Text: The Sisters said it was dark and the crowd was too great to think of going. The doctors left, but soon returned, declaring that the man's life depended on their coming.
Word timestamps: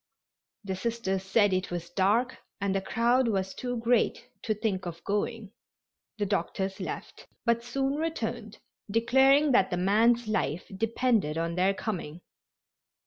The 0.63 0.75
Sisters 0.75 1.21
said 1.21 1.53
it 1.53 1.69
was 1.69 1.91
dark 1.91 2.37
and 2.59 2.73
the 2.73 2.81
crowd 2.81 3.27
was 3.27 3.53
too 3.53 3.77
great 3.77 4.29
to 4.41 4.55
think 4.55 4.87
of 4.87 5.03
going. 5.03 5.51
The 6.17 6.25
doctors 6.25 6.79
left, 6.79 7.27
but 7.45 7.63
soon 7.63 7.97
returned, 7.97 8.57
declaring 8.89 9.51
that 9.51 9.69
the 9.69 9.77
man's 9.77 10.27
life 10.27 10.63
depended 10.75 11.37
on 11.37 11.53
their 11.53 11.75
coming. 11.75 12.21